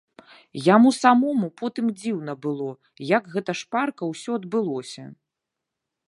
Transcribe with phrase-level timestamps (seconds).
[0.75, 2.69] Яму самому потым дзіўна было,
[3.17, 5.05] як гэта шпарка ўсё адбылося.